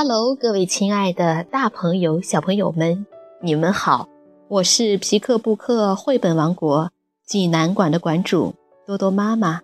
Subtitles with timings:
[0.00, 3.04] Hello，各位亲爱的大朋友、小朋友们，
[3.42, 4.08] 你们好！
[4.46, 6.92] 我是皮克布克绘本王国
[7.26, 8.54] 济南馆的馆主
[8.86, 9.60] 多多妈妈。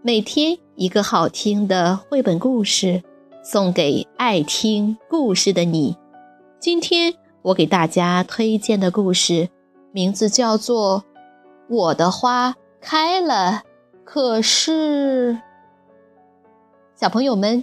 [0.00, 3.02] 每天一个好听的绘本故事，
[3.42, 5.94] 送给爱听故事的你。
[6.58, 9.50] 今天我给大家推荐的故事
[9.92, 11.00] 名字叫做
[11.68, 13.34] 《我的花开了》，
[14.04, 15.38] 可是，
[16.96, 17.62] 小朋友们。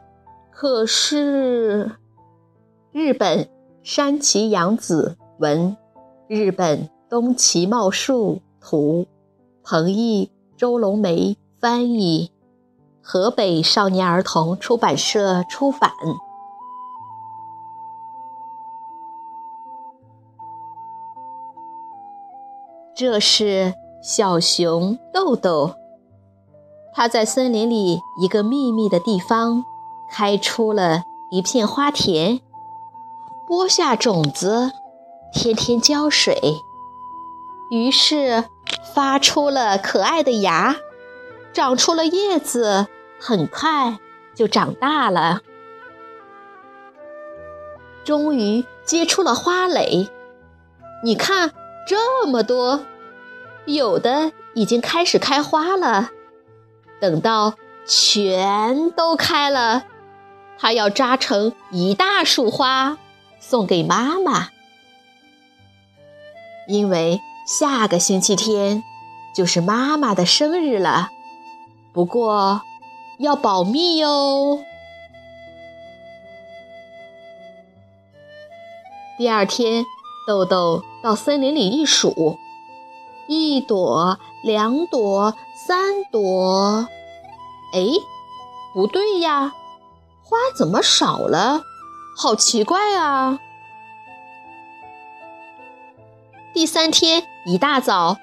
[0.51, 1.97] 可是，
[2.91, 3.49] 日本
[3.81, 5.75] 山崎洋子文，
[6.27, 9.07] 日本东崎茂树图，
[9.63, 12.31] 彭毅、周龙梅翻译，
[13.01, 15.91] 河北少年儿童出版社出版。
[22.93, 25.73] 这是小熊豆豆，
[26.93, 29.65] 它在森林里一个秘密的地方。
[30.11, 32.41] 开出了一片花田，
[33.47, 34.71] 播下种子，
[35.33, 36.37] 天天浇水，
[37.69, 38.43] 于是
[38.93, 40.75] 发出了可爱的芽，
[41.53, 42.87] 长出了叶子，
[43.19, 43.99] 很快
[44.35, 45.39] 就长大了，
[48.03, 50.09] 终于结出了花蕾。
[51.03, 51.51] 你看，
[51.87, 52.81] 这么多，
[53.65, 56.09] 有的已经开始开花了。
[56.99, 57.53] 等到
[57.87, 59.85] 全都开了。
[60.61, 62.99] 它要扎成一大束花，
[63.39, 64.49] 送给妈妈，
[66.67, 68.83] 因为下个星期天
[69.35, 71.09] 就是妈妈的生日了。
[71.91, 72.61] 不过
[73.17, 74.63] 要保密哟。
[79.17, 79.83] 第二天，
[80.27, 82.37] 豆豆到森林里一数，
[83.27, 86.87] 一朵、两朵、三朵，
[87.73, 87.81] 哎，
[88.75, 89.55] 不对呀！
[90.31, 91.63] 花怎么少了？
[92.15, 93.37] 好奇怪啊！
[96.53, 98.15] 第三天一大早，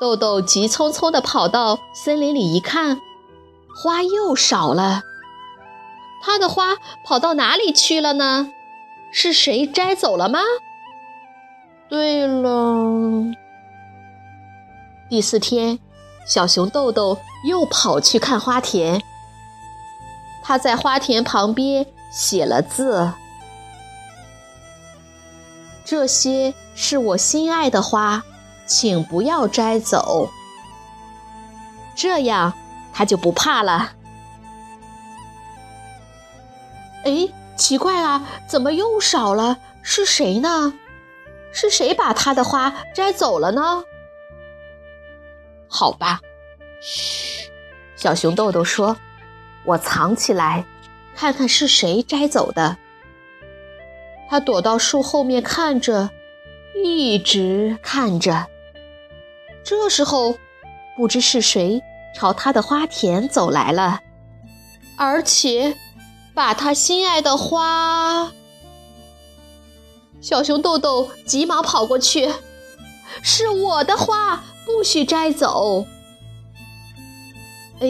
[0.00, 3.00] 豆豆急匆匆地跑到森林里一看，
[3.80, 5.02] 花又少了。
[6.20, 8.52] 他的花跑到哪里去了呢？
[9.12, 10.40] 是谁摘走了吗？
[11.88, 13.32] 对了，
[15.08, 15.78] 第四天，
[16.26, 19.00] 小熊豆豆又跑去看花田。
[20.46, 23.10] 他在花田旁边写了字
[25.86, 28.22] ：“这些是我心爱的花，
[28.66, 30.28] 请不要摘走。”
[31.96, 32.52] 这样
[32.92, 33.92] 他就不怕了。
[37.04, 39.58] 哎，奇怪啊，怎么又少了？
[39.82, 40.74] 是谁呢？
[41.52, 43.84] 是谁把他的花摘走了呢？
[45.68, 46.20] 好吧，
[46.82, 47.48] 嘘，
[47.96, 48.94] 小熊豆豆说。
[49.66, 50.64] 我藏起来，
[51.14, 52.76] 看看是谁摘走的。
[54.28, 56.10] 他躲到树后面看着，
[56.84, 58.46] 一直看着。
[59.64, 60.36] 这时候，
[60.96, 61.82] 不知是谁
[62.14, 64.00] 朝他的花田走来了，
[64.96, 65.76] 而且
[66.34, 68.32] 把他心爱的花……
[70.20, 72.30] 小熊豆豆急忙跑过去
[73.22, 75.86] ：“是我的花，不许摘走！”
[77.80, 77.88] 哎。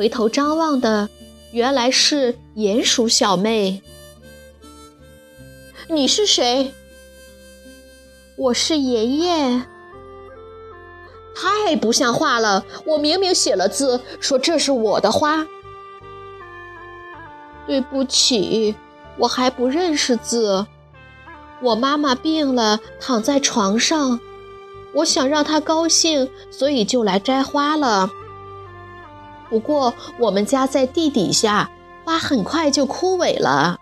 [0.00, 1.10] 回头张望的，
[1.52, 3.82] 原来是鼹鼠小妹。
[5.88, 6.72] 你是谁？
[8.34, 9.66] 我是妍妍。
[11.36, 12.64] 太不像话了！
[12.86, 15.46] 我明明写了字，说这是我的花。
[17.66, 18.74] 对不起，
[19.18, 20.66] 我还不认识字。
[21.60, 24.18] 我妈妈病了，躺在床上，
[24.94, 28.10] 我想让她高兴，所以就来摘花了。
[29.50, 31.70] 不过，我们家在地底下，
[32.04, 33.76] 花很快就枯萎了。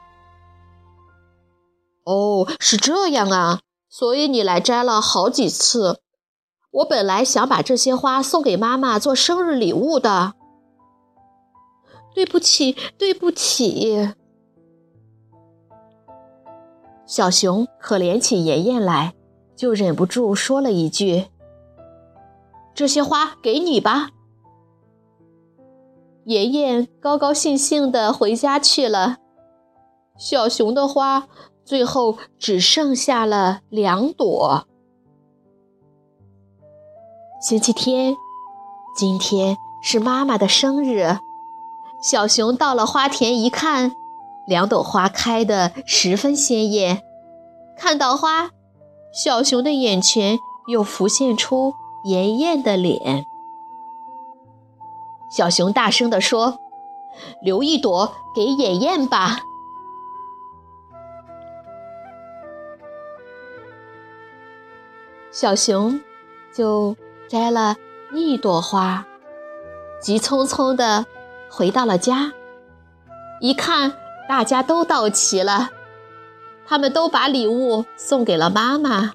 [2.05, 3.61] 哦，是这样啊，
[3.91, 6.01] 所以你来摘了好几次。
[6.71, 10.33] 我本来想把这些花送给妈妈做生日礼物的。
[12.15, 14.15] 对不起，对不起。
[17.07, 19.15] 小熊可怜起妍妍来，
[19.55, 21.27] 就忍不住说了一句
[22.75, 24.11] ：“这些花给你吧。”
[26.29, 29.17] 妍妍高高兴兴地回家去了。
[30.19, 31.27] 小熊的花
[31.65, 34.67] 最后只剩下了两朵。
[37.41, 38.15] 星期天，
[38.95, 41.17] 今天是妈妈的生日。
[42.03, 43.93] 小熊到了花田一看，
[44.47, 47.01] 两朵花开得十分鲜艳。
[47.79, 48.51] 看到花，
[49.15, 51.73] 小熊的眼前又浮现出
[52.05, 53.25] 妍妍的脸。
[55.31, 56.59] 小熊大声地说
[57.43, 59.41] ：“留一朵给妍妍吧。”
[65.31, 66.01] 小熊
[66.53, 66.97] 就
[67.29, 67.77] 摘了
[68.13, 69.05] 一朵花，
[70.01, 71.05] 急匆匆地
[71.51, 72.33] 回到了家。
[73.41, 73.93] 一看，
[74.29, 75.71] 大家都到齐了，
[76.67, 79.13] 他们都把礼物送给了妈妈。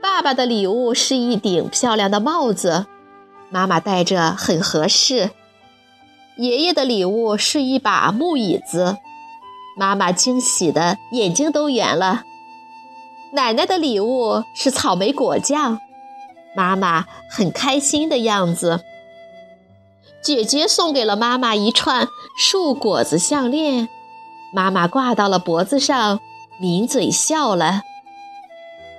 [0.00, 2.86] 爸爸的礼物是一顶漂亮的帽子，
[3.54, 5.30] 妈妈戴着很合适。
[6.38, 8.96] 爷爷的礼物是一把木椅子，
[9.76, 12.24] 妈妈惊喜的眼睛都圆了。
[13.32, 15.78] 奶奶的礼物是草莓果酱，
[16.56, 18.80] 妈妈很开心的样子。
[20.20, 23.88] 姐姐送给了妈妈一串树果子项链，
[24.52, 26.18] 妈妈挂到了脖子上，
[26.60, 27.82] 抿嘴笑了。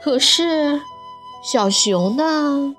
[0.02, 0.80] 可是，
[1.44, 2.74] 小熊呢？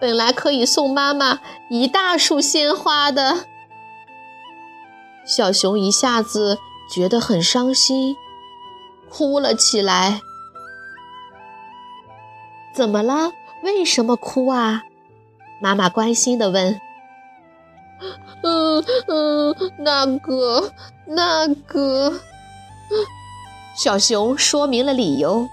[0.00, 3.46] 本来可以送妈妈一大束鲜花的，
[5.24, 6.58] 小熊一下子
[6.92, 8.16] 觉得很伤心。
[9.10, 10.20] 哭了起来。
[12.72, 13.32] 怎么了？
[13.62, 14.82] 为什么哭啊？
[15.60, 16.80] 妈妈关心的问。
[18.44, 20.72] 嗯嗯，那个
[21.06, 22.20] 那个，
[23.74, 25.48] 小熊说明了理由。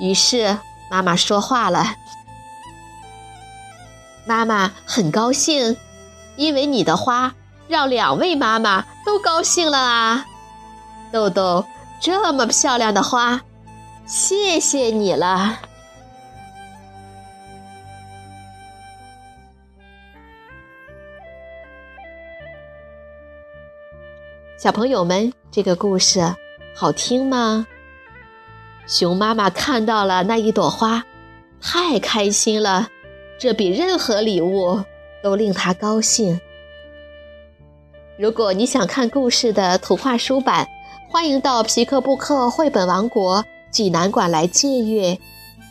[0.00, 0.58] 于是
[0.90, 1.84] 妈妈说话了。
[4.26, 5.76] 妈妈很高兴，
[6.36, 7.32] 因为你的花
[7.68, 10.26] 让两位妈妈都高兴了啊，
[11.12, 11.64] 豆豆。
[11.98, 13.40] 这么漂亮的花，
[14.04, 15.58] 谢谢你了，
[24.58, 25.32] 小朋友们。
[25.50, 26.20] 这个故事
[26.74, 27.66] 好听吗？
[28.86, 31.02] 熊妈妈看到了那一朵花，
[31.62, 32.90] 太开心了，
[33.38, 34.82] 这比任何礼物
[35.22, 36.40] 都令他高兴。
[38.18, 40.68] 如果你想看故事的图画书版。
[41.08, 45.18] 欢迎到皮克布克绘本王国济南馆来借阅，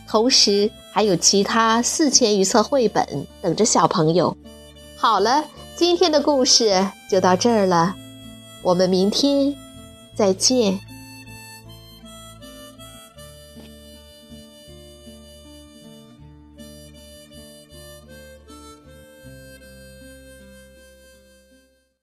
[0.08, 4.34] 同时还有其他四千余册绘本等着小朋友。
[4.96, 5.44] 好了，
[5.76, 7.94] 今天的故事就到这儿了，
[8.62, 9.54] 我们明天
[10.14, 10.80] 再见。